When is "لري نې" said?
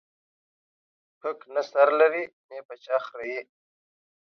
1.99-2.59